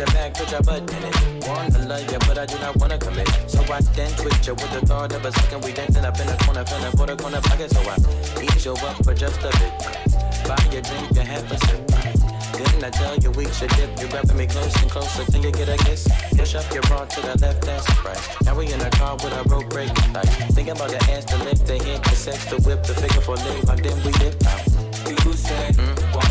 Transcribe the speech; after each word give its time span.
your 0.00 0.06
back, 0.16 0.32
put 0.32 0.50
your 0.50 0.62
butt 0.62 0.80
in 0.80 1.04
it. 1.04 1.46
Wanna 1.46 1.78
love 1.84 2.10
you, 2.10 2.18
but 2.20 2.38
I 2.38 2.46
do 2.46 2.58
not 2.58 2.74
wanna 2.76 2.96
commit. 2.96 3.28
So 3.46 3.60
I 3.68 3.80
then 3.92 4.10
twitch 4.16 4.46
you 4.46 4.54
with 4.54 4.72
the 4.72 4.80
thought 4.86 5.12
of 5.12 5.24
a 5.24 5.32
second. 5.32 5.62
We 5.62 5.72
dancing 5.72 6.04
up 6.04 6.18
in 6.18 6.26
the 6.26 6.36
corner, 6.44 6.64
feeling 6.64 6.92
for 6.96 7.06
the 7.06 7.16
corner 7.16 7.40
pocket. 7.42 7.70
So 7.70 7.80
I 7.84 7.96
eat 8.40 8.64
you 8.64 8.72
up 8.72 8.96
for 9.04 9.12
just 9.12 9.40
a 9.44 9.52
bit. 9.60 9.72
Buy 10.48 10.56
your 10.72 10.80
drink 10.80 11.10
and 11.20 11.28
have 11.28 11.52
a 11.52 11.58
sip. 11.66 11.86
Then 12.56 12.84
I 12.84 12.90
tell 12.90 13.16
you 13.18 13.30
we 13.32 13.44
should 13.52 13.68
dip. 13.76 13.92
You're 14.00 14.08
grabbing 14.08 14.38
me 14.38 14.46
close 14.46 14.74
and 14.80 14.90
closer 14.90 15.24
till 15.30 15.44
you 15.44 15.52
get 15.52 15.68
a 15.68 15.76
kiss. 15.84 16.08
Push 16.32 16.54
up 16.54 16.72
your 16.72 16.82
bra 16.88 17.04
to 17.04 17.20
the 17.20 17.36
left, 17.44 17.60
that's 17.60 17.84
right. 18.04 18.20
Now 18.44 18.56
we 18.56 18.72
in 18.72 18.78
the 18.78 18.90
car 18.96 19.16
with 19.16 19.36
a 19.36 19.44
rope 19.52 19.68
break 19.68 19.92
Like, 20.14 20.32
Thinking 20.56 20.76
about 20.76 20.90
the 20.90 21.00
ass, 21.12 21.26
to 21.26 21.36
lift, 21.44 21.66
the 21.66 21.76
hip, 21.76 22.02
the 22.04 22.16
sex, 22.16 22.46
the 22.46 22.56
whip, 22.64 22.84
the 22.84 22.94
figure 22.94 23.20
for 23.20 23.36
leave. 23.36 23.64
Like 23.64 23.82
then 23.82 23.96
we 24.04 24.12
dip 24.12 24.40
out. 24.46 24.64
Do 25.04 25.12
you 25.12 25.32
say? 25.34 25.72
Mm. 25.76 26.29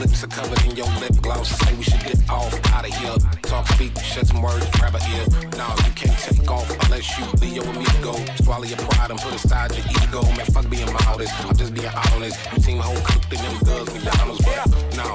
Lips 0.00 0.24
are 0.24 0.28
covered 0.28 0.64
in 0.64 0.76
your 0.76 0.86
lip 0.98 1.12
gloss. 1.20 1.50
Say 1.50 1.74
we 1.74 1.82
should 1.82 2.00
get 2.00 2.30
off 2.30 2.54
out 2.72 2.88
of 2.88 2.94
here. 2.94 3.39
Talk, 3.50 3.66
speak, 3.66 3.98
shed 3.98 4.28
some 4.28 4.42
words, 4.42 4.64
grab 4.78 4.94
a 4.94 4.98
ear. 5.10 5.26
No, 5.58 5.66
you 5.84 5.90
can't 5.98 6.16
take 6.16 6.48
off 6.48 6.70
unless 6.84 7.18
you 7.18 7.24
Leo 7.40 7.66
with 7.66 7.78
me 7.78 7.84
to 7.84 8.00
go. 8.00 8.14
Swallow 8.44 8.62
your 8.62 8.78
pride 8.78 9.10
and 9.10 9.18
put 9.18 9.34
aside 9.34 9.74
your 9.74 9.84
ego. 9.90 10.22
Man, 10.36 10.46
fuck 10.54 10.70
being 10.70 10.86
modest. 10.92 11.34
I'm 11.44 11.56
just 11.56 11.74
being 11.74 11.90
honest. 12.14 12.38
You 12.52 12.62
seem 12.62 12.78
whole 12.78 12.94
cooked 13.02 13.32
in 13.32 13.42
them 13.42 13.58
girls, 13.64 13.92
McDonald's, 13.92 14.44
but 14.44 14.70
no. 14.94 15.14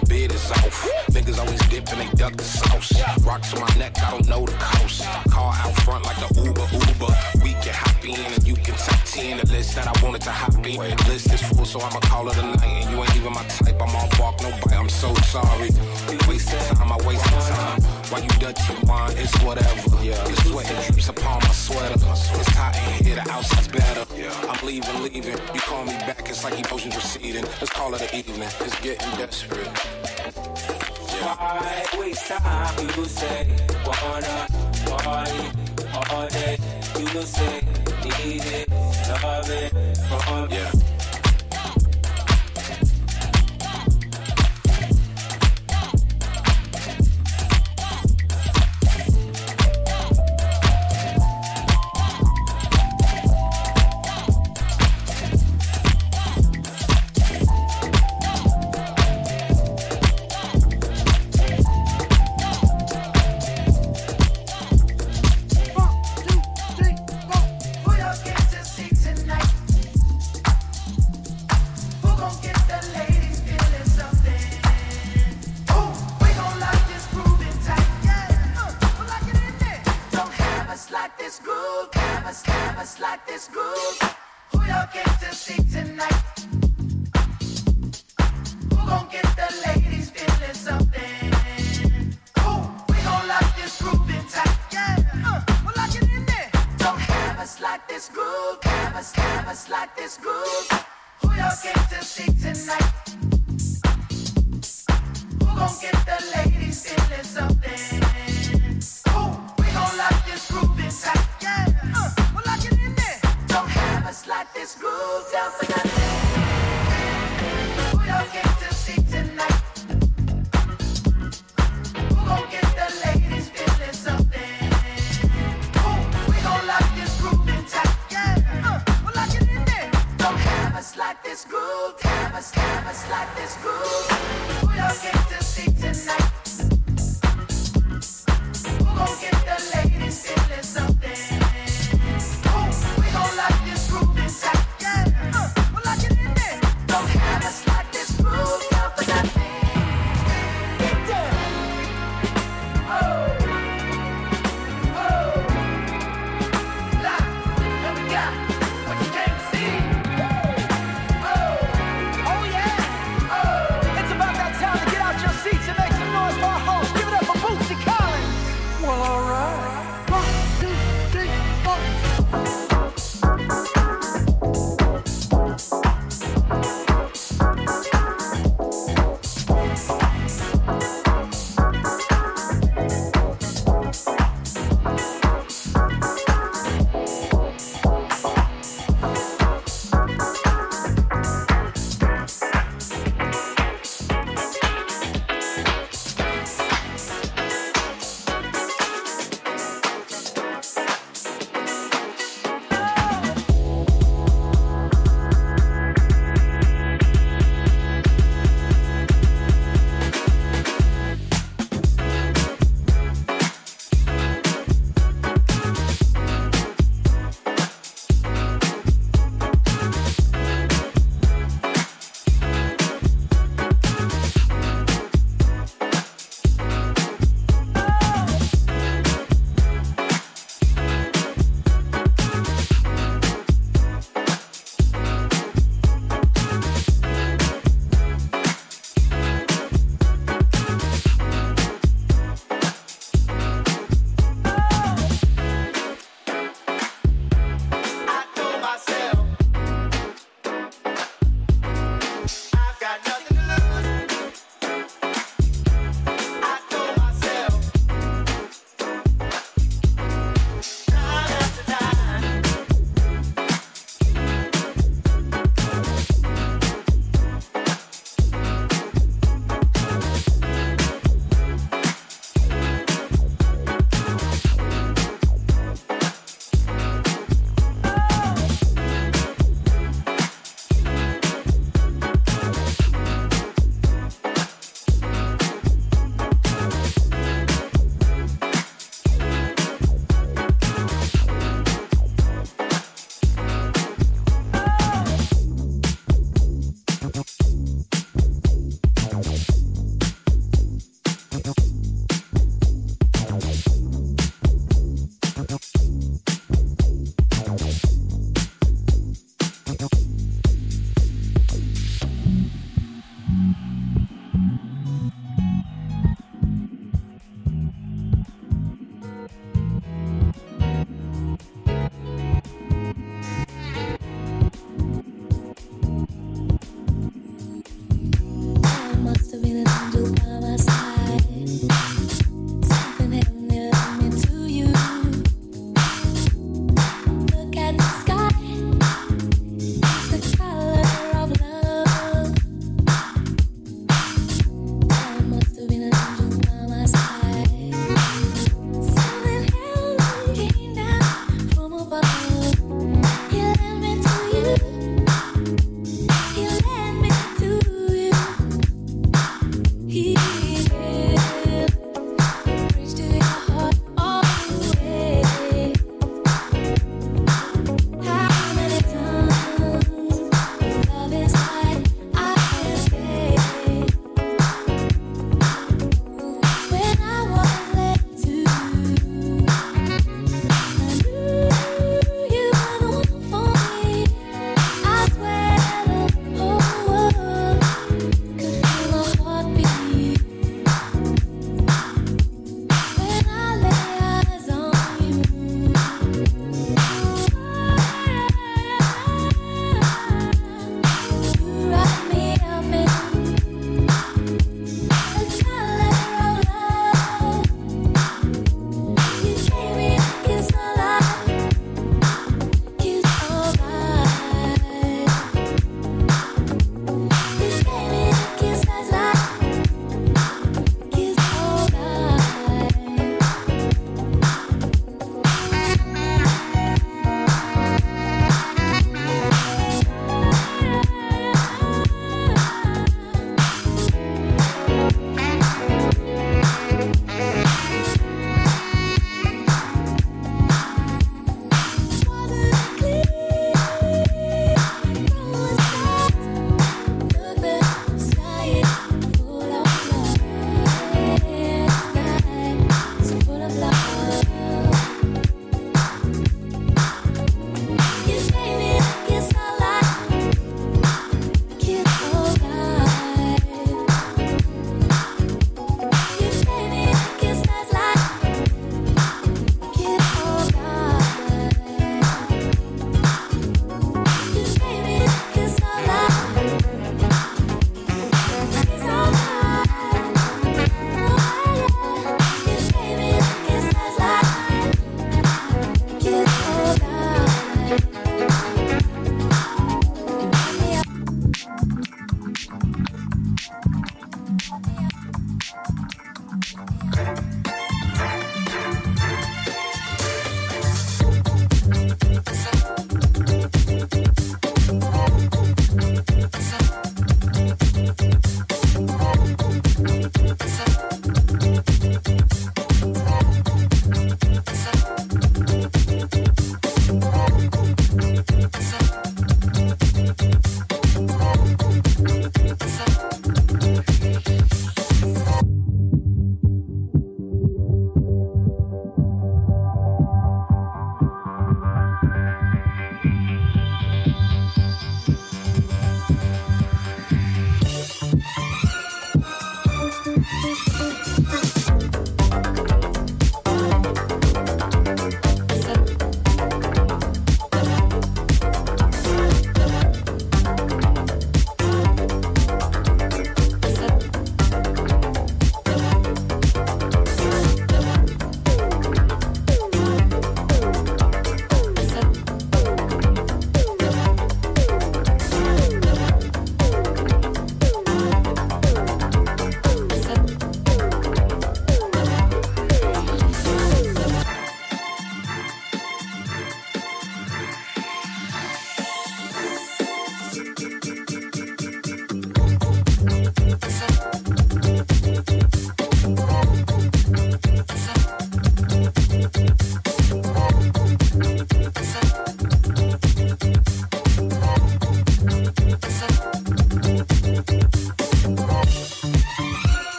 The 0.00 0.06
bid 0.08 0.32
is 0.32 0.50
off. 0.50 0.88
Niggas 1.12 1.38
always 1.38 1.60
dip 1.68 1.86
and 1.92 2.00
they 2.00 2.10
duck 2.16 2.34
the 2.36 2.44
sauce. 2.44 2.90
Rocks 3.22 3.52
on 3.52 3.60
my 3.60 3.68
neck, 3.76 3.92
I 4.00 4.12
don't 4.12 4.28
know 4.28 4.46
the 4.46 4.52
coast. 4.52 5.04
Car 5.28 5.52
out 5.54 5.76
front 5.82 6.06
like 6.06 6.16
the 6.16 6.40
Uber, 6.40 6.66
Uber. 6.72 7.12
We 7.44 7.52
can 7.60 7.74
hop 7.74 8.02
in 8.02 8.16
and 8.32 8.48
you 8.48 8.54
can 8.54 8.74
top 8.76 9.04
10 9.04 9.36
the 9.44 9.46
list 9.52 9.74
that 9.76 9.86
I 9.86 10.04
wanted 10.04 10.22
to 10.22 10.32
hop 10.32 10.54
in. 10.66 10.96
List 11.06 11.30
is 11.34 11.42
full, 11.42 11.66
so 11.66 11.80
I'ma 11.82 12.00
call 12.00 12.30
it 12.30 12.38
a 12.38 12.42
night. 12.42 12.64
And 12.64 12.90
you 12.90 12.96
ain't 13.02 13.14
even 13.16 13.34
my 13.34 13.44
type, 13.44 13.76
I'm 13.76 13.94
on 13.94 14.08
bark, 14.16 14.40
no 14.40 14.50
bite. 14.64 14.72
I'm 14.72 14.88
so 14.88 15.14
sorry. 15.28 15.68
Wasting 16.26 16.58
time, 16.58 16.90
I 16.90 16.96
wasted 17.06 17.30
time. 17.30 17.73
Why 18.10 18.18
you 18.20 18.28
Dutchy 18.40 18.74
wine, 18.86 19.12
it's 19.16 19.34
whatever. 19.42 19.90
The 19.90 20.36
sweat 20.42 20.70
it 20.70 20.86
drips 20.86 21.08
upon 21.08 21.40
my 21.42 21.52
sweater. 21.52 21.94
It's 21.94 22.50
hot 22.50 22.76
in 22.76 23.04
here, 23.04 23.14
the 23.16 23.30
outside's 23.30 23.68
better. 23.68 24.04
Yeah. 24.16 24.32
I'm 24.48 24.66
leaving, 24.66 25.02
leaving. 25.02 25.38
You 25.54 25.60
call 25.60 25.84
me 25.84 25.92
back, 26.06 26.28
it's 26.28 26.44
like 26.44 26.58
emotions 26.64 26.96
receding. 26.96 27.44
Let's 27.44 27.70
call 27.70 27.94
it 27.94 28.02
an 28.02 28.18
evening, 28.18 28.48
it's 28.60 28.80
getting 28.80 29.10
desperate. 29.16 29.68
Why 31.24 31.86
waste 31.98 32.26
time? 32.28 32.88
You 32.96 33.04
say 33.06 33.46
wanna 33.86 34.46
party 34.98 35.50
all 35.94 36.28
day. 36.28 36.58
You 36.98 37.22
say 37.22 37.60
need 38.24 38.44
it, 38.44 38.70
love 39.22 39.50
it 39.50 39.70
from 40.08 40.50
Yeah. 40.50 41.03